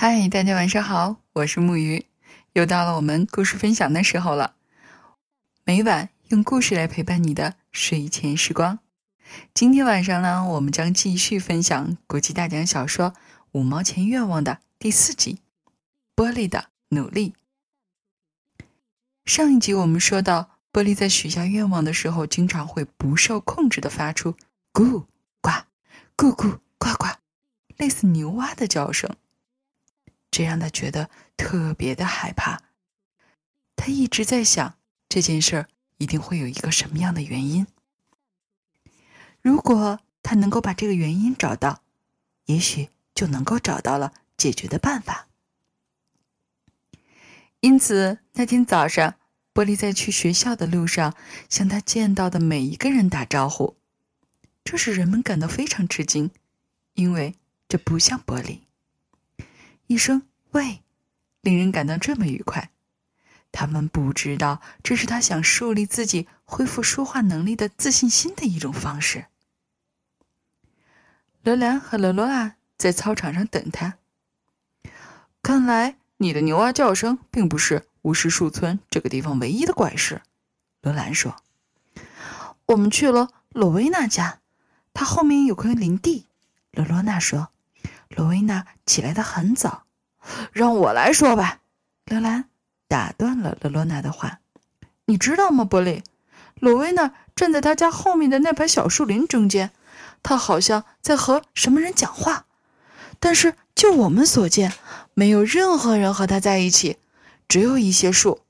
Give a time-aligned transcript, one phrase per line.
[0.00, 2.06] 嗨，大家晚上好，我是木鱼，
[2.52, 4.54] 又到了我们故事分享的时候了。
[5.64, 8.78] 每晚用故事来陪伴你的睡前时光。
[9.52, 13.10] 今天晚上呢，我们将继续分享国际大奖小说
[13.50, 15.40] 《五毛钱愿望》的第四集
[16.22, 17.34] 《玻璃的努力》。
[19.24, 24.36] 上一集我们说到，玻璃在许下愿望的时候，经常会不受控制的发出
[24.72, 25.06] “咕
[25.40, 25.50] 呱
[26.16, 27.06] 咕咕呱呱”
[27.76, 29.16] 类似牛蛙的叫声。
[30.30, 32.62] 这让他觉得特别的害怕。
[33.76, 34.76] 他一直在想
[35.08, 35.68] 这件事儿
[35.98, 37.66] 一定会有一个什么样的原因。
[39.40, 41.82] 如果他能够把这个原因找到，
[42.46, 45.28] 也许就能够找到了解决的办法。
[47.60, 49.14] 因此，那天早上，
[49.54, 51.16] 玻璃在去学校的路上
[51.48, 53.76] 向他见到的每一个人打招呼，
[54.62, 56.30] 这使人们感到非常吃惊，
[56.94, 57.34] 因为
[57.68, 58.60] 这不像玻璃。
[59.88, 60.82] 一声“喂”，
[61.40, 62.70] 令人感到这么愉快。
[63.50, 69.26] 他们不知道，这是他想树立自己恢复说话能力的自信心的一种方式。
[71.42, 73.96] 罗兰和罗罗拉在操场上等他。
[75.42, 80.20] 看来你的牛蛙叫声并不是巫师树村这个地方唯一的怪事，
[80.82, 81.36] 罗兰说。
[82.66, 84.40] 我们去了罗威娜家，
[84.92, 86.26] 他后面有块林地。
[86.72, 87.48] 罗罗娜说。
[88.10, 89.84] 罗威娜起来的很早，
[90.52, 91.60] 让我来说吧。
[92.06, 92.48] 罗兰
[92.86, 94.40] 打断了罗罗娜的话
[95.06, 96.02] ：“你知道吗，波利？
[96.60, 99.70] 罗威娜站在他家后面的那排小树林中间，
[100.22, 102.46] 他好像在和什么人讲话。
[103.20, 104.72] 但是就我们所见，
[105.14, 106.98] 没有任何人和他在一起，
[107.48, 108.40] 只有一些树。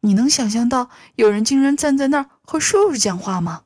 [0.00, 3.64] 你能想象到有人竟然站在那儿和树讲话吗？”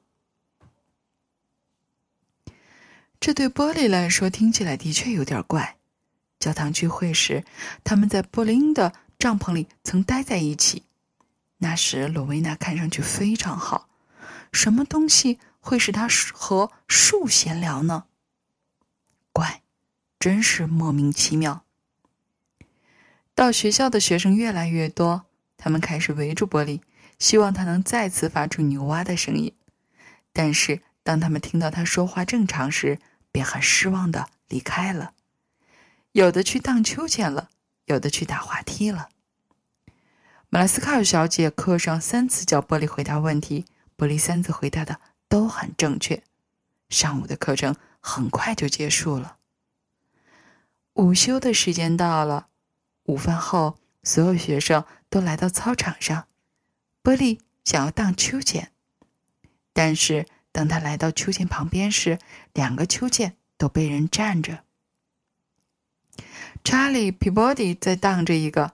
[3.18, 5.75] 这对波利来说听起来的确有点怪。
[6.46, 7.44] 教堂聚会时，
[7.82, 10.84] 他们在布林的帐篷里曾待在一起。
[11.58, 13.88] 那时，罗维娜看上去非常好。
[14.52, 18.04] 什么东西会使他和树闲聊呢？
[19.32, 19.62] 怪，
[20.20, 21.64] 真是莫名其妙。
[23.34, 25.26] 到学校的学生越来越多，
[25.56, 26.80] 他们开始围住玻璃，
[27.18, 29.52] 希望他能再次发出牛蛙的声音。
[30.32, 33.00] 但是，当他们听到他说话正常时，
[33.32, 35.12] 便很失望的离开了，
[36.16, 37.50] 有的去荡秋千了，
[37.84, 39.10] 有的去打滑梯了。
[40.48, 43.66] 马拉斯卡尔小姐课上三次叫玻璃回答问题，
[43.98, 46.22] 玻璃三次回答的都很正确。
[46.88, 49.36] 上午的课程很快就结束了。
[50.94, 52.46] 午休的时间到了，
[53.02, 56.28] 午饭后，所有学生都来到操场上。
[57.02, 58.72] 玻璃想要荡秋千，
[59.74, 60.24] 但是。
[60.50, 62.18] 当他来到秋千旁边时，
[62.54, 64.64] 两个秋千都被人占着。
[66.66, 68.72] 查理·皮波迪在荡着一个，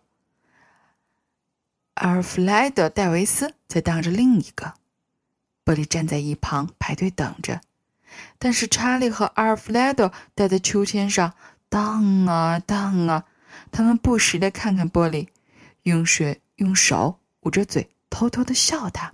[1.92, 4.72] 而弗莱德·戴维斯在荡着另一个。
[5.62, 7.60] 波利站在一旁排队等着，
[8.38, 11.34] 但是查理和阿尔弗莱德待在秋千上
[11.68, 13.26] 荡啊荡啊，
[13.70, 15.28] 他们不时的看看玻璃，
[15.82, 19.12] 用水用手捂着嘴，偷偷的笑他。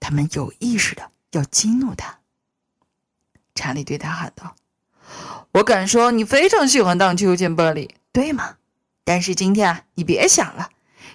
[0.00, 1.10] 他们有意识的。
[1.32, 2.20] 要激怒他，
[3.54, 4.54] 查理对他喊道
[5.52, 8.56] ：“我敢说，你非常喜欢荡秋千，玻璃，对吗？
[9.04, 10.70] 但是今天啊，你别想了，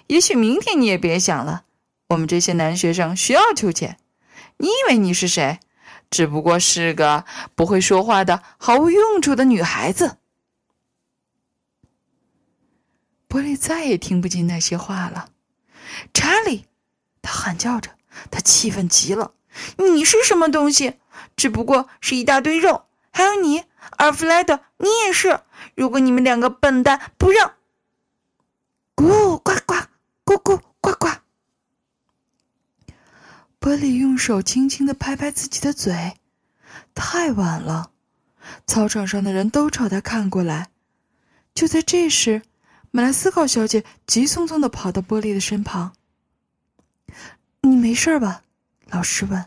[0.08, 1.64] 也许明天你也别想了。
[2.08, 3.98] 我们这些男学生需要秋千。
[4.58, 5.58] 你以为你是谁？
[6.10, 10.16] 只不过是个不会说话的、毫无用处的女孩子。”
[13.28, 15.28] 玻璃再也听不进那些话了。
[16.14, 16.64] 查理，
[17.20, 17.90] 他喊叫着，
[18.30, 19.32] 他气愤极了。
[19.76, 20.94] 你是什么东西？
[21.36, 22.86] 只不过是一大堆肉。
[23.12, 23.64] 还有你，
[23.96, 25.40] 阿弗莱德，你也是。
[25.74, 27.54] 如果你们两个笨蛋不让，
[28.94, 29.74] 咕呱呱，
[30.24, 31.08] 咕咕呱呱。
[33.58, 36.14] 波利用手轻轻的拍拍自己的嘴。
[36.94, 37.90] 太晚了，
[38.66, 40.70] 操场上的人都朝他看过来。
[41.54, 42.42] 就在这时，
[42.90, 45.92] 马拉斯考小姐急匆匆的跑到波利的身旁。
[47.62, 48.42] 你没事吧？
[48.86, 49.46] 老师问：“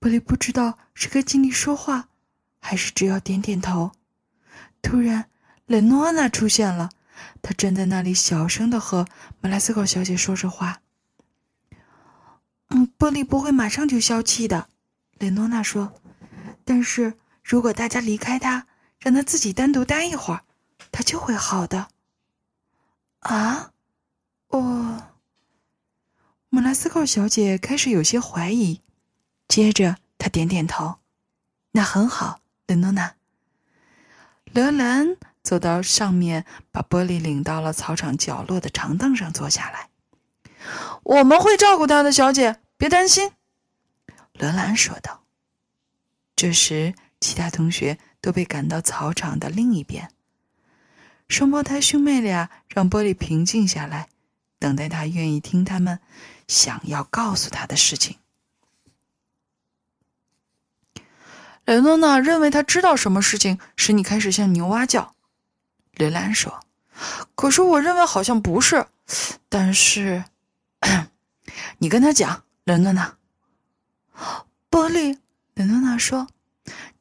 [0.00, 2.08] 玻璃不知道是该尽力说话，
[2.68, 3.92] 还是只要点点头。”
[4.82, 5.30] 突然，
[5.64, 6.90] 雷诺娜出现了，
[7.40, 9.06] 她站在那里，小声的和
[9.40, 10.82] 马拉斯考小姐说着话。
[12.68, 14.68] “嗯，玻璃不会马上就消气的。”
[15.18, 15.94] 雷诺娜说
[16.66, 18.66] ，“但是如果大家离开他，
[19.00, 20.44] 让他自己单独待一会儿，
[20.92, 21.88] 他就会好的。”
[23.20, 23.72] 啊，
[24.48, 25.02] 我。
[26.50, 28.80] 莫拉斯考小姐开始有些怀疑，
[29.48, 30.98] 接着她点点头
[31.72, 33.14] ：“那很好，雷诺娜。”
[34.54, 39.88] 罗兰走到上面，把玻璃领到了操场角落的长凳上坐下来。
[41.02, 43.32] 我们会照顾他的，小姐，别担心。”
[44.34, 45.24] 罗兰说道。
[46.36, 50.10] 这时，其他同学都被赶到操场的另一边。
[51.28, 54.08] 双胞胎兄妹俩让玻璃平静下来，
[54.58, 55.98] 等待他愿意听他们
[56.46, 58.18] 想要告诉他的事情。
[61.68, 65.14] 雷诺娜认为他知道什么事情使你开始像牛蛙叫。
[65.96, 66.60] 雷兰说
[67.36, 68.86] ：“可是我认为好像不是。
[69.50, 70.24] 但是，
[71.76, 73.18] 你跟他讲，雷诺娜。”
[74.70, 75.18] 玻璃，
[75.56, 76.28] 雷诺娜说：“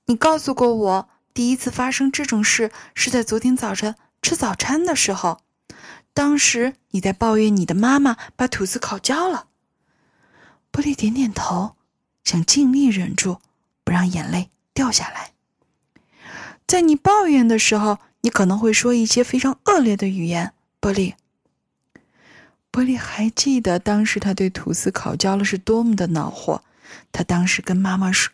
[0.07, 5.39] 你告诉过我，第一次发生这种事是在昨天早晨吃早餐的时候。
[6.13, 9.47] 当时你在抱怨你的妈妈把吐司烤焦了。”
[10.73, 11.77] 玻璃点点头，
[12.25, 13.39] 想尽力忍住，
[13.85, 14.51] 不让眼泪。
[14.77, 15.31] 掉下来。
[16.67, 20.53] 在你抱怨的时候，你可能会说一些非常恶劣的语言。
[20.79, 21.15] 玻璃，
[22.71, 26.63] 玻璃还记得当时他对吐司烤焦了是多么的恼火。
[27.11, 28.31] 他当时跟妈妈说，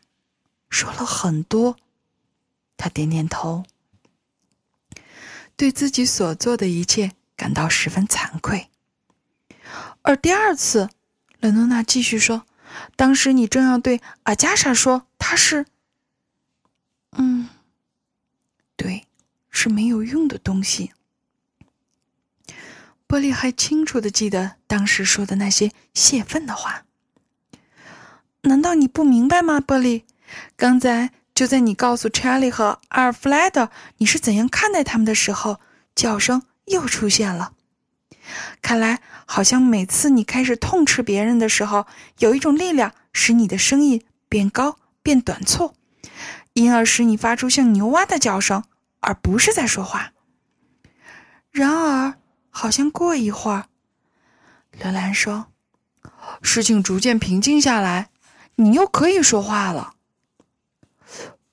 [0.70, 1.78] 说了很多。
[2.76, 3.64] 他点点头，
[5.56, 8.68] 对自己所做的一切感到十分惭愧。
[10.02, 10.90] 而第二次，
[11.40, 12.46] 雷诺娜继续说，
[12.98, 15.68] 当时你正要对阿加莎说，他是。
[17.18, 17.50] 嗯，
[18.76, 19.06] 对，
[19.50, 20.92] 是没有用的东西。
[23.08, 26.86] 玻璃还清楚的记得当时说的那些泄愤的话。
[28.42, 30.04] 难道你不明白吗，玻璃？
[30.56, 35.60] 刚才就在你告诉查理和阿尔弗莱德你是怎样看待他们的时候，
[35.94, 37.54] 叫声又出现了。
[38.62, 41.86] 看来，好像每次你开始痛斥别人的时候，
[42.18, 45.76] 有一种力量使你的声音变高、变短促。
[46.54, 48.64] 因而使你发出像牛蛙的叫声，
[49.00, 50.14] 而不是在说话。
[51.52, 52.16] 然而，
[52.50, 53.68] 好像过一会儿，
[54.82, 55.48] 罗兰说
[56.42, 58.10] ：“事情逐渐平静下来，
[58.56, 59.94] 你又可以说话了。”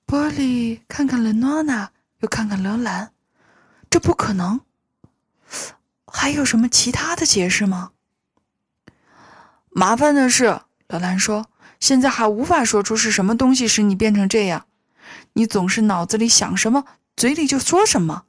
[0.06, 3.12] 玻璃看看雷诺娜，又看看罗兰，
[3.88, 4.60] 这不可能。
[6.06, 7.92] 还有什么其他的解释吗？
[9.70, 11.46] 麻烦的是，罗兰说
[11.78, 14.66] ：“现在还无法说出是什么东西使你变成这样。”
[15.34, 16.84] 你总是脑子里想什么，
[17.16, 18.24] 嘴里就说什么，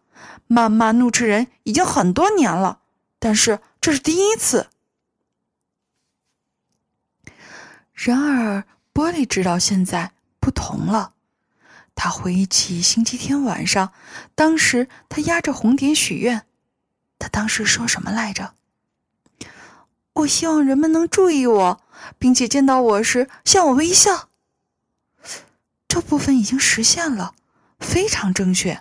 [0.47, 2.79] 谩骂怒斥人已经很多年了，
[3.19, 4.67] 但是这是第一次。
[7.93, 8.63] 然而，
[8.93, 11.13] 玻璃知道现在不同了。
[11.93, 13.93] 他回忆起星期天晚上，
[14.33, 16.45] 当时他压着红点许愿，
[17.19, 18.55] 他当时说什么来着？
[20.13, 21.81] 我希望人们能注意我，
[22.17, 24.29] 并且见到我时向我微笑。
[25.91, 27.35] 这部分已经实现了，
[27.77, 28.79] 非常正确。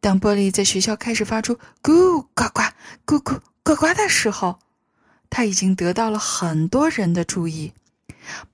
[0.00, 2.62] 当玻璃在学校开始发出“咕呱呱、
[3.04, 4.60] 咕咕呱呱”的时候，
[5.28, 7.72] 他已经得到了很多人的注意，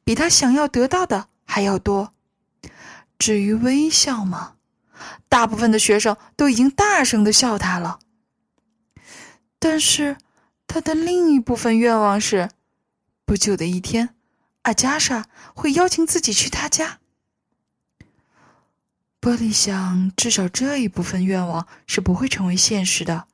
[0.05, 2.15] 比他想要得到的还要多。
[3.19, 4.55] 至于微笑吗？
[5.29, 7.99] 大部分的学生都已经大声的笑他了。
[9.59, 10.17] 但是，
[10.67, 12.49] 他的另一部分愿望是，
[13.27, 14.15] 不久的一天，
[14.63, 17.00] 阿加莎会邀请自己去他家。
[19.21, 23.27] 玻璃想，至少这一部分愿望是不会成为现实的。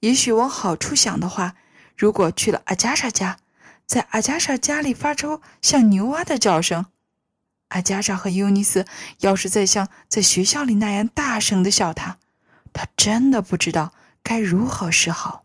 [0.00, 1.54] 也许往好处想的话，
[1.96, 3.38] 如果去了阿加莎家，
[3.86, 6.86] 在阿加莎家里发出像牛蛙的叫声，
[7.68, 8.84] 阿加莎和尤尼斯
[9.20, 12.18] 要是再像在学校里那样大声的笑他，
[12.72, 15.44] 他真的不知道该如何是好。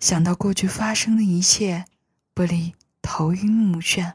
[0.00, 1.84] 想到过去发生的一切，
[2.34, 4.14] 玻璃头晕目眩，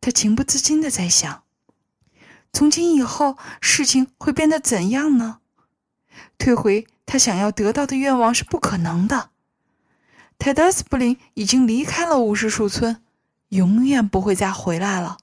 [0.00, 1.44] 他情不自禁的在想。
[2.52, 5.38] 从今以后，事情会变得怎样呢？
[6.36, 9.30] 退回他想要得到的愿望是不可能的。
[10.38, 13.02] 泰德斯布林已经离开了五十树村，
[13.48, 15.18] 永远不会再回来了。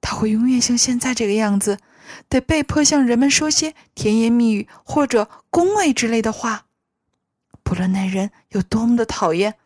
[0.00, 1.78] 他会永远像现在这个样子，
[2.28, 6.66] 得被迫向人们说些甜言蜜语或者恭维之类的话。
[7.62, 9.56] 不论那人有多么的讨厌，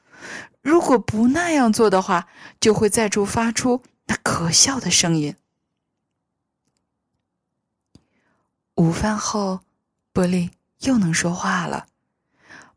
[0.60, 2.26] 如果不那样做的话，
[2.58, 5.36] 就会再度发出那可笑的声音。
[8.76, 9.60] 午饭后，
[10.12, 10.50] 玻璃
[10.80, 11.86] 又能说话了。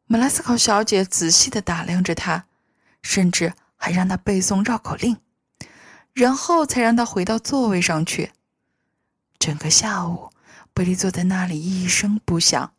[0.06, 2.46] 马拉斯考小姐仔细地打量着他，
[3.02, 5.18] 甚至还让他背诵绕口令，
[6.14, 8.32] 然后才让他回到座位上去。
[9.40, 10.32] 整个下午，
[10.74, 12.74] 玻璃坐在那里一声不响。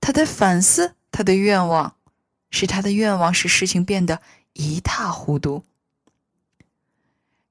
[0.00, 1.96] 他在反思他的愿望，
[2.50, 4.20] 是他的愿望使事情变得
[4.52, 5.64] 一塌糊涂。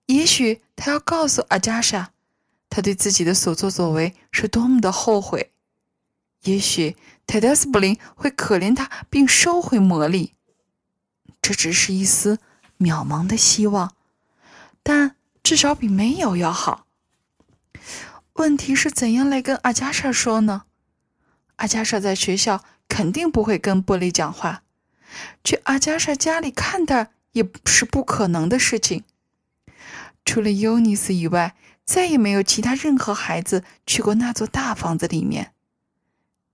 [0.06, 2.12] 也许他要告诉阿加莎。
[2.70, 5.52] 他对自己的所作所为是多么的后悔。
[6.44, 6.96] 也许
[7.26, 10.34] 泰德斯布林会可怜他，并收回魔力。
[11.42, 12.40] 这只是一丝
[12.80, 13.96] 渺茫的希望，
[14.84, 16.86] 但至少比没有要好。
[18.34, 20.64] 问题是怎样来跟阿加莎说呢？
[21.58, 24.64] 阿加莎在学校肯定不会跟玻璃讲话，
[25.44, 29.04] 去阿加莎家里看他也是不可能的事情。
[30.26, 35.54] 除了尤尼斯以外，再也没有其他任何孩子去过那座大房子里面。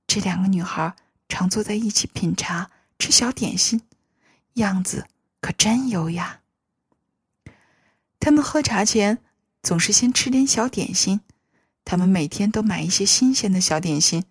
[0.05, 0.93] 这两个女孩
[1.29, 2.69] 常坐在一起品茶、
[3.00, 3.81] 吃小点心，
[4.55, 5.07] 样子
[5.39, 6.41] 可真优雅。
[8.19, 9.19] 他们喝茶前
[9.63, 11.21] 总是先吃点小点心，
[11.85, 14.25] 他们每天都买一些新鲜的小点心。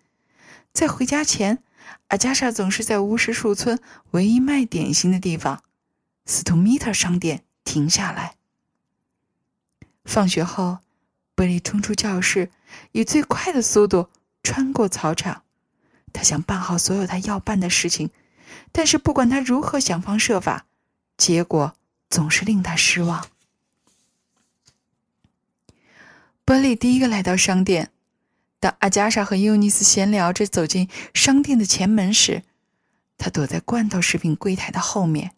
[0.73, 1.63] 在回家前，
[2.09, 3.81] 阿加莎总是在巫师树村
[4.11, 5.65] 唯一卖点心的地方——
[6.27, 8.37] 斯图米特商店停下来。
[10.05, 10.79] 放学后，
[11.41, 12.51] 贝利冲出教室，
[12.93, 14.11] 以最快的速度
[14.43, 15.43] 穿过操场。
[16.13, 18.11] 他想办好所有他要办的事情，
[18.73, 20.67] 但是不管他如何想方设法，
[21.17, 21.75] 结果
[22.11, 23.27] 总是令他失望。
[26.45, 27.91] 波利第一个来到商店，
[28.59, 32.43] 当阿加莎和尤尼斯闲聊着走进商店的前门时，
[33.17, 35.31] 他躲在罐头食品柜台的后面。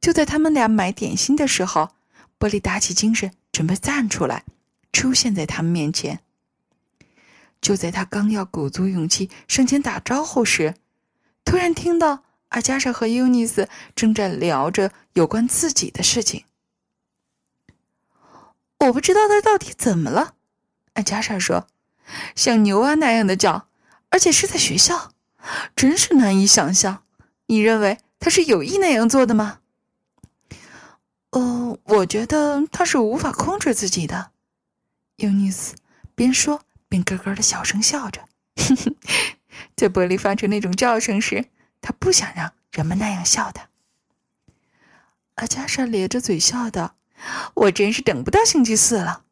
[0.00, 1.90] 就在他们俩买点心的时候，
[2.38, 3.32] 波利打起精神。
[3.52, 4.44] 准备站出来，
[4.92, 6.20] 出现在他们面前。
[7.60, 10.74] 就在他刚要鼓足勇气上前打招呼时，
[11.44, 16.44] 突然听到阿加莎和尤尼斯正在聊着有关自己的事情。
[18.78, 20.36] 我不知道他到底怎么了，
[20.94, 21.66] 阿加莎说
[22.34, 23.68] ：“像牛啊那样的叫，
[24.08, 25.12] 而且是在学校，
[25.76, 27.02] 真是难以想象。
[27.46, 29.58] 你认为他是有意那样做的吗？”
[31.32, 34.29] 呃，我觉得他是无法控制自己的。
[35.20, 35.74] 尤尼斯
[36.14, 38.26] 边说边咯咯的小声笑着。
[39.76, 41.46] 在玻璃发出那种叫声时，
[41.80, 43.68] 他不想让人们那样笑他。
[45.36, 46.96] 阿加莎咧着嘴笑道
[47.54, 49.24] ：“我真是等不到星期四了。”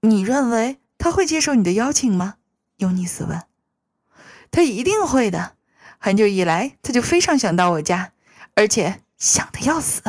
[0.00, 2.36] 你认为他会接受你的邀请吗？
[2.76, 3.42] 尤尼斯问。
[4.50, 5.56] 他一定会的。
[5.98, 8.12] 很久以来，他就非常想到我家，
[8.54, 9.02] 而且。
[9.18, 10.02] 想的要死。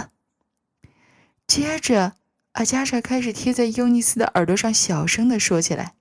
[1.47, 2.17] 接着，
[2.57, 5.93] 阿加莎开始贴在尤尼斯的耳朵上，小声的说起来：“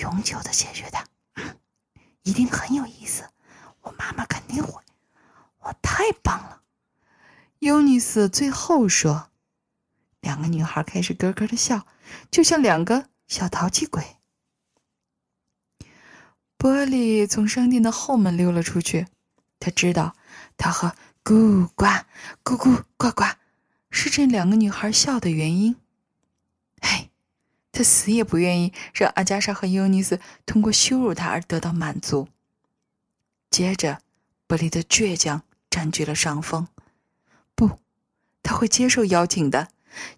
[0.00, 1.06] 永久的解决他，
[2.22, 3.22] 一定很有意思。
[3.82, 4.82] 我妈妈肯定会。
[5.58, 6.62] 我太棒了。”
[7.60, 9.28] 尤尼斯最后说。
[10.20, 11.86] 两个女孩开始咯咯的笑，
[12.30, 14.02] 就像两个小淘气鬼。
[16.58, 19.06] 玻璃从商店的后门溜了出去，
[19.60, 20.16] 他知道，
[20.56, 20.96] 他和。
[21.22, 21.84] 咕呱，
[22.42, 23.24] 咕咕呱呱，
[23.90, 25.76] 是这两个女孩笑的原因。
[26.80, 27.10] 嘿，
[27.72, 32.28] 他死也不愿意让阿加莎和尤尼斯通过羞辱他而得到满足。
[33.50, 34.00] 接着，
[34.46, 36.68] 布利的倔强占据了上风。
[37.54, 37.78] 不，
[38.42, 39.68] 他会接受邀请的，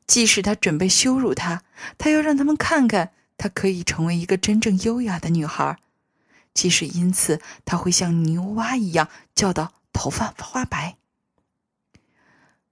[0.07, 1.63] 即使他准备羞辱他，
[1.97, 5.79] 他要让他们看看他可以成为一个真正优雅的女孩。
[6.53, 9.75] 即使因此，他会像牛蛙一样叫到。
[9.91, 10.97] 头发花白。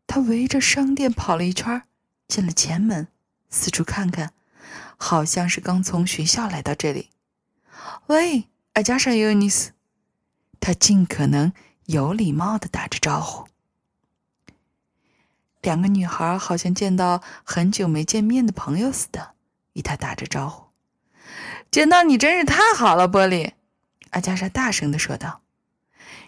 [0.07, 1.83] 他围着商店跑了一圈，
[2.29, 3.09] 进了前门，
[3.51, 4.33] 四处看看，
[4.97, 7.11] 好像是刚从学校来到这里。
[8.07, 9.73] 喂，阿加莎·尤尼斯，
[10.61, 11.53] 他尽可能
[11.87, 13.49] 有礼貌的打着招呼。
[15.63, 19.35] 两个女孩好像见到很久没见面的朋友似的，
[19.73, 20.67] 与他打着招呼。
[21.73, 23.55] 见到你真是太好了，波利，
[24.11, 25.43] 阿加莎大声的说道。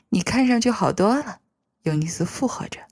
[0.08, 1.40] 你看上去好多了，
[1.82, 2.87] 尤尼斯附和着。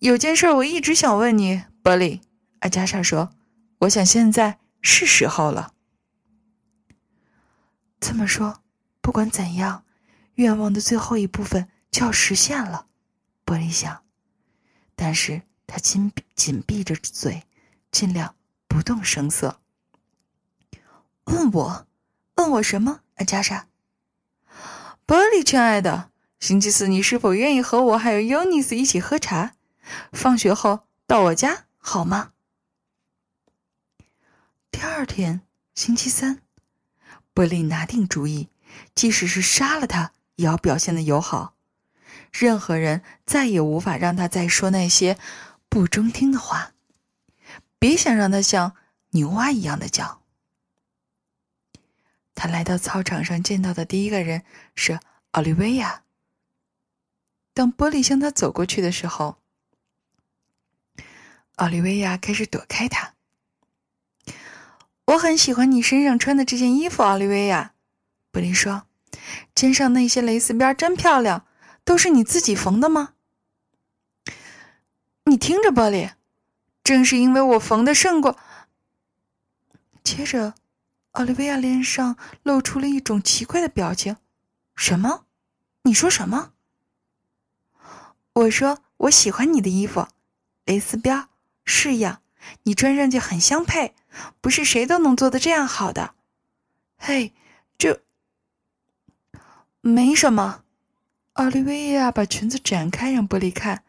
[0.00, 2.22] 有件事我一直想问你，伯利。
[2.60, 3.34] 阿加莎说
[3.80, 5.74] ：“我想现在是时候了。”
[8.00, 8.62] 这么说，
[9.02, 9.84] 不管怎样，
[10.36, 12.86] 愿望的最后一部分就要实现了。
[13.44, 14.02] 伯利想，
[14.96, 17.42] 但是他紧紧闭着嘴，
[17.92, 18.34] 尽量
[18.66, 19.60] 不动声色。
[21.24, 21.86] 问我，
[22.36, 23.00] 问我什么？
[23.16, 23.68] 阿加莎。
[25.04, 29.56] 波利，亲爱的，星期四你是否愿意和我还有尤尼斯一起喝茶？
[30.12, 32.32] 放学后到我家好吗？
[34.70, 35.42] 第二天，
[35.74, 36.42] 星期三，
[37.34, 38.48] 波利拿定主意，
[38.94, 41.54] 即使是杀了他，也要表现的友好。
[42.32, 45.18] 任何人再也无法让他再说那些
[45.68, 46.72] 不中听的话。
[47.78, 48.76] 别想让他像
[49.10, 50.22] 牛蛙一样的叫。
[52.34, 54.44] 他来到操场上见到的第一个人
[54.76, 55.00] 是
[55.32, 56.04] 奥利维亚。
[57.52, 59.39] 当波利向他走过去的时候，
[61.60, 63.12] 奥利维亚开始躲开他，
[65.04, 67.74] 我很喜欢你身上穿的这件衣服，奥利维亚。
[68.30, 68.84] 布林说
[69.54, 71.46] ：“肩上那些蕾丝边真漂亮，
[71.84, 73.12] 都是你自己缝的吗？”
[75.24, 76.08] 你听着，波利，
[76.82, 78.38] 正是因为我缝的胜过……
[80.02, 80.54] 接着，
[81.10, 84.16] 奥利维亚脸上露出了一种奇怪的表情。
[84.74, 85.26] “什么？
[85.82, 86.54] 你说什么？”
[88.32, 90.08] 我说：“我喜欢你的衣服，
[90.64, 91.26] 蕾丝边
[91.70, 92.20] 是呀，
[92.64, 93.94] 你穿上去很相配，
[94.40, 96.14] 不是谁都能做的这样好的。”
[96.98, 97.32] 嘿，
[97.78, 98.02] 这。
[99.80, 100.64] 没什么，
[101.34, 103.84] 奥利维亚把裙子展开让波利看。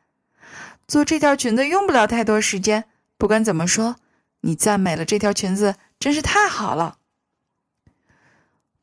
[0.88, 2.85] 做这条裙子用不了太多时间。
[3.17, 3.97] 不管怎么说，
[4.41, 7.00] 你赞美了这条裙子，真是太好了。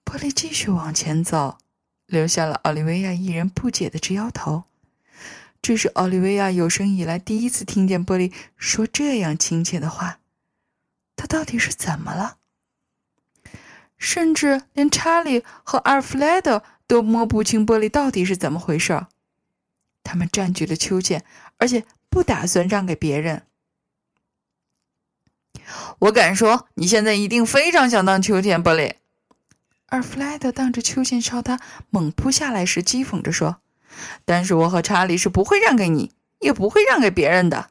[0.05, 1.59] 波利继续往前走，
[2.07, 4.65] 留下了奥利维亚一人不解的直摇头。
[5.63, 10.21] 这是奥利维亚有生以来第一次听见波利说这样亲切的话。
[11.17, 12.37] 他到底是怎么了？
[13.97, 16.63] 甚至连查理和阿尔弗莱德。
[16.89, 19.07] 都摸不清玻璃到底是怎么回事
[20.03, 21.23] 他们占据了秋千，
[21.59, 23.43] 而且不打算让给别人。
[25.99, 28.95] 我敢说，你现在一定非常想当秋千，玻璃。
[29.89, 31.61] 而弗莱德当着秋千朝他
[31.91, 33.61] 猛扑下来时，讥讽着说
[34.25, 37.71] ：“但是我和查理是不会让给你，也不会让给别人的。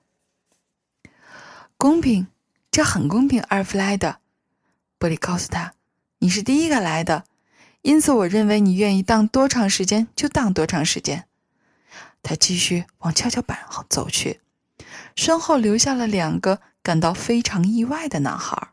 [1.77, 2.27] 公平，
[2.71, 4.17] 这很公平。”阿尔弗莱德，
[4.99, 5.73] 玻璃告诉他
[6.19, 7.25] ：“你是第一个来的。”
[7.83, 11.27] 因此，我认为你愿意当多长时间就当多长时间。
[12.21, 14.41] 他继续往跷跷板后走去，
[15.15, 18.71] 身后留下了两个感到非常意外的男孩。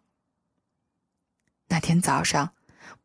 [1.68, 2.54] 那天早上，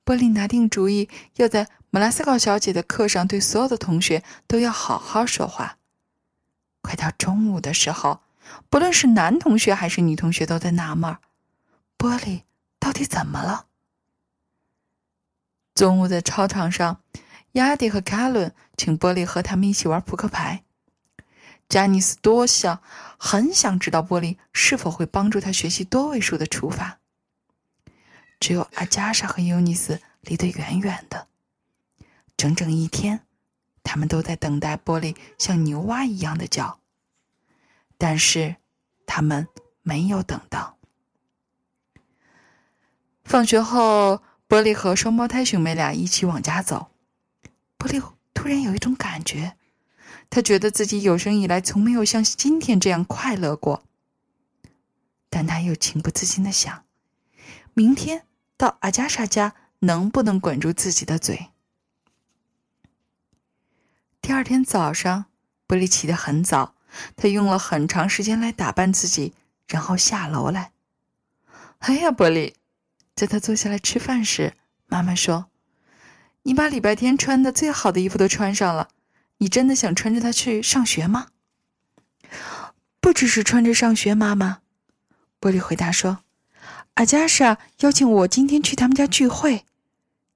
[0.04, 5.78] 波利拿定主意要在莫拉斯考小姐的课上对所有的同学都要好好说话。
[6.82, 8.22] 快到中午的时候，
[8.70, 11.18] 不论是男同学还是女同学都在纳闷：
[11.98, 12.44] 玻璃
[12.80, 13.66] 到底怎么了？
[15.74, 17.02] 中午在操场上，
[17.54, 20.64] 亚迪和卡伦请波利和他们一起玩扑克牌。
[21.68, 22.82] 詹尼斯多想，
[23.18, 27.00] 很想知道波利是否会帮助他学习多位数的除法。
[28.40, 31.29] 只有阿加莎和尤尼斯离得远远的。
[32.40, 33.20] 整整一天，
[33.84, 36.80] 他们都在等待玻璃像牛蛙一样的叫，
[37.98, 38.56] 但是
[39.06, 39.50] 他们
[39.82, 40.78] 没有等到。
[43.26, 44.22] 放学后。
[44.50, 46.90] 波利和双胞胎兄妹俩一起往家走。
[47.78, 48.02] 波利
[48.34, 49.56] 突然有一种感觉，
[50.28, 53.84] 他觉得自己有生以来从没有像今天这样快乐过。
[55.30, 56.84] 但他又情不自禁的想：
[57.76, 58.26] 明天
[58.58, 61.50] 到阿加莎家能不能管住自己的嘴？
[64.30, 65.26] 第二天早上，
[65.66, 66.76] 波利起得很早，
[67.16, 69.34] 他用了很长时间来打扮自己，
[69.68, 70.72] 然后下楼来。
[71.80, 72.54] 哎呀，波利！
[73.16, 74.54] 在他坐下来吃饭时，
[74.86, 75.50] 妈妈说
[76.46, 78.90] ：“你把礼拜天穿的最好的衣服都穿上了，
[79.40, 81.30] 你真的想穿着它去上学吗
[83.02, 84.60] ？”“不只是穿着上学，妈妈。”
[85.42, 86.20] 波利回答说
[86.94, 89.66] ，“阿加莎邀请我今天去他们家聚会。”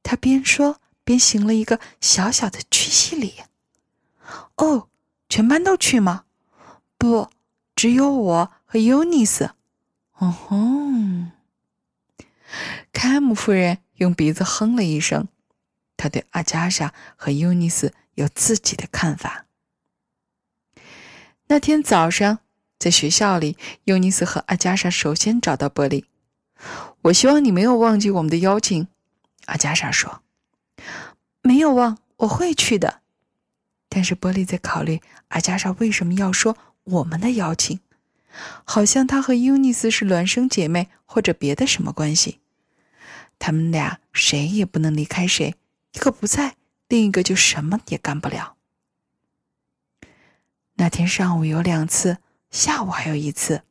[0.01, 3.35] 他边说边行了一个小小的屈膝礼。
[4.55, 4.89] “哦，
[5.29, 6.25] 全班都去吗
[6.97, 7.29] ？”“不，
[7.75, 9.51] 只有我和尤尼斯。
[10.17, 10.57] ”“哦吼。”
[12.93, 15.27] 凯姆夫人用鼻子哼了一声，
[15.97, 19.45] 她对阿加莎和尤尼斯有自己的看法。
[21.47, 22.39] 那天早上，
[22.79, 26.05] 在学校里，尤尼斯和阿加莎首先找到波利。
[27.01, 28.87] 我希望你没有忘记我们的邀请，
[29.45, 30.21] 阿加莎说。
[31.41, 33.01] 没有忘，我会去的。
[33.95, 37.79] 但是波利在考虑阿加莎为什么要说我们的邀请，
[38.63, 42.39] 好像她和尤尼斯是孪生姐妹或者别的什么关系。
[43.37, 45.53] 他们俩谁也不能离开谁，
[45.91, 46.55] 一个不在，
[46.87, 48.55] 另一个就什么也干不了。
[50.77, 52.17] 那天上午有两次，
[52.49, 53.61] 下午还有一次。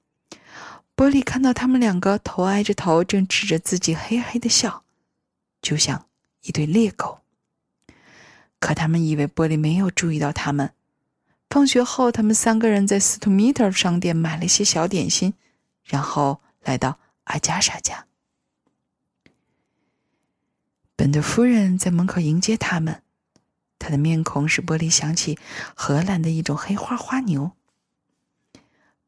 [0.94, 4.84] 波利看到他们两个头挨着头，正指着自己嘿嘿的笑，
[5.60, 6.06] 就像
[6.42, 7.21] 一对猎狗。
[8.62, 10.70] 可他们以为波利没有注意到他们。
[11.50, 15.34] 放学后，他们三个人在斯图米特商店买了些小点心，
[15.84, 18.06] 然后来到阿加莎家。
[20.94, 23.02] 本德夫人在门口迎接他们，
[23.80, 25.36] 她的面孔使玻璃想起
[25.74, 27.50] 荷兰的一种黑花花牛。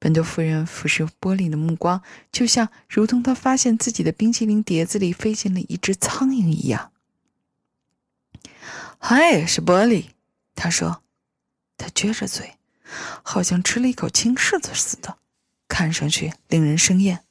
[0.00, 6.90] 本德夫人俯视玻璃的目光，就像如同她发现自己的冰淇淋碟子里飞进了一只苍蝇一样。
[9.06, 10.06] “嗨，是玻璃。”
[10.56, 11.02] 他说，
[11.76, 12.56] 他撅着嘴，
[13.22, 15.18] 好像吃了一口青柿子似的，
[15.68, 17.22] 看上去令人生厌。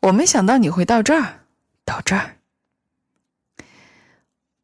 [0.00, 1.44] 我没想到你会到这儿，
[1.84, 2.38] 到这儿。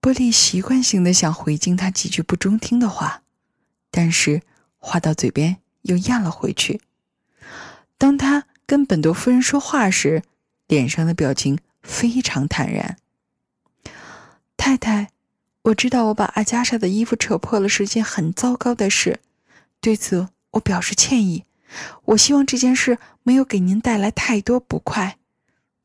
[0.01, 3.23] 波利习惯性的想回敬他几句不中听的话，
[3.93, 4.43] 但是
[4.79, 6.81] 话到嘴边又咽了回去。
[7.97, 10.25] 当他跟本多夫人说话时，
[10.67, 12.97] 脸上的表情非常坦然。
[14.57, 15.13] 太太，
[15.69, 19.21] 我知道我把阿加莎的衣服扯破了是件很糟糕的事，
[19.81, 21.45] 对此我表示歉意。
[22.07, 25.19] 我希望这件事没有给您带来太多不快。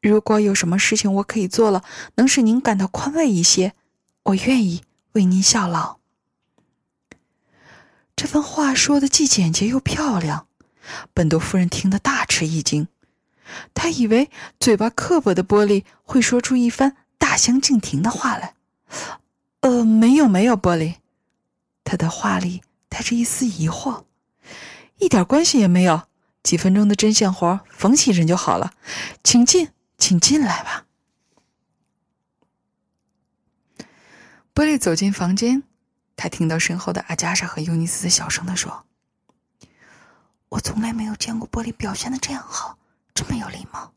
[0.01, 1.83] 如果有什么事情我可以做了，
[2.15, 3.73] 能使您感到宽慰一些。
[4.23, 5.97] 我愿意为您效劳。
[8.15, 10.47] 这番话说的既简洁又漂亮，
[11.13, 12.87] 本多夫人听得大吃一惊。
[13.73, 14.29] 她以为
[14.61, 18.53] 嘴巴刻薄的玻璃会说出一番大相径庭的话来。
[19.63, 20.95] 呃，没有，没有，玻璃。
[21.86, 24.04] 他的话里带着一丝疑惑。
[24.97, 26.04] 一点关系也没有。
[26.43, 28.73] 几分钟的针线活，缝起人就好了。
[29.23, 30.86] 请进，请进来吧。
[34.54, 35.63] 玻璃走进房间，
[36.17, 38.86] 他听到身后的阿加莎和尤尼斯小声的说
[40.49, 42.78] ：“我从来没有见过玻璃表现的这样好，
[43.13, 43.93] 这么有礼貌。”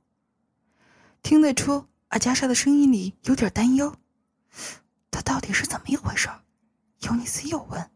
[1.24, 3.96] 听得出阿加莎的声音里有点担忧，
[5.16, 6.28] 他到底是怎么一回事？
[7.00, 7.90] 尤尼斯又问。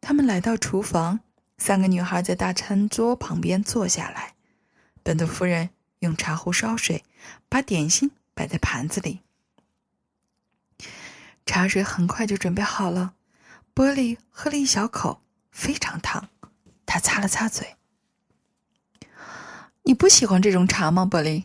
[0.00, 1.20] 他们来到厨房，
[1.58, 4.36] 三个女孩在大餐桌旁边坐下来，
[5.02, 7.04] 本特夫人用茶壶烧水，
[7.50, 8.10] 把点心。
[8.32, 9.20] 摆在盘子里，
[11.46, 13.14] 茶水很快就准备好了。
[13.72, 16.30] 玻璃喝了一小口，非常烫。
[16.84, 17.76] 他擦了擦嘴。
[19.82, 21.44] 你不喜欢这种茶吗，玻璃？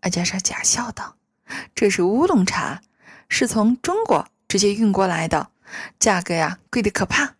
[0.00, 1.16] 阿加莎假笑道
[1.74, 2.80] ：“这是乌龙茶，
[3.28, 5.50] 是从中国直接运过来的，
[5.98, 7.34] 价格呀贵的可怕。”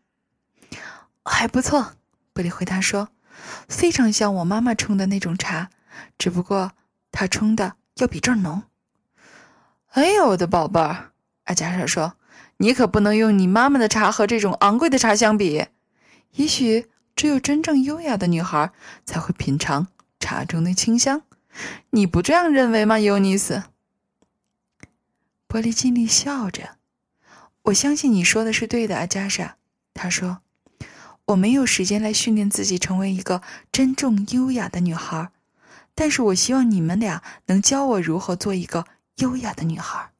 [1.24, 1.94] 还不错，
[2.32, 3.08] 布里回答说
[3.68, 5.70] ：“非常像我妈妈冲的那种茶，
[6.18, 6.72] 只不过
[7.12, 8.62] 她冲的要比这儿浓。”
[9.92, 11.10] 哎呦，我的宝贝儿，
[11.44, 12.14] 阿加莎说
[12.58, 15.66] ：“你可不能用你妈妈的茶和这种昂贵的茶相比。
[16.32, 18.70] 也许只有真正优雅的女孩
[19.04, 19.88] 才会品尝
[20.20, 21.22] 茶中的清香。
[21.90, 23.64] 你不这样认为吗，尤尼斯？”
[25.48, 26.76] 玻璃尽力笑着
[27.64, 29.56] ：“我相信你说的是对的，阿加莎。”
[29.94, 30.42] 他说
[31.26, 35.30] ：“我没有时间来训练自己成为一个真正优雅的女孩，
[35.94, 38.86] 但是我希望你们俩能教我如何做一个。”
[39.20, 40.12] 优雅的女孩，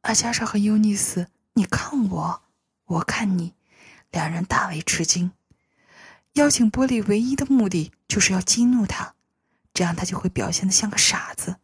[0.00, 2.42] 阿加莎和尤尼斯，你看我，
[2.86, 3.54] 我看你，
[4.10, 5.30] 两人大为吃惊。
[6.34, 9.14] 邀请波利唯一的目的就是要激怒他，
[9.74, 11.56] 这样他就会表现的像个傻子。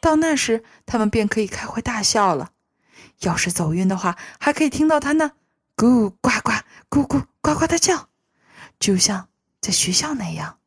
[0.00, 2.52] 到那时，他们便可以开怀大笑了。
[3.20, 5.32] 要是走运的话，还可以听到他那
[5.76, 6.52] 咕呱呱、
[6.88, 8.08] 咕咕呱呱的叫，
[8.78, 9.28] 就像
[9.60, 10.58] 在学校那样。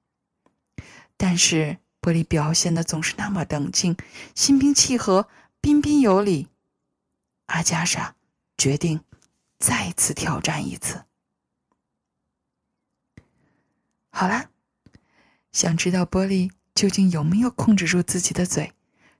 [1.17, 1.77] 但是。
[2.03, 3.95] 玻璃表现的总是那么冷静、
[4.33, 5.29] 心平气和、
[5.61, 6.47] 彬彬有礼。
[7.45, 8.15] 阿加莎
[8.57, 9.01] 决定
[9.59, 11.03] 再次挑战一次。
[14.11, 14.49] 好啦，
[15.51, 18.73] 想知道玻璃究竟有没有控制住自己的嘴，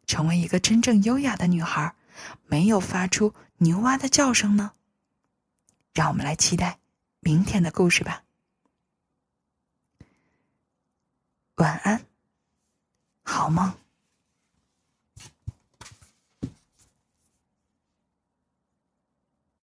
[0.06, 1.96] 成为一个真正优雅的女孩，
[2.46, 4.74] 没有发出牛蛙的叫声呢？
[5.94, 6.80] 让我们来期待
[7.20, 8.24] 明天的故事吧。
[11.56, 12.06] 晚安。
[13.24, 13.81] 好梦？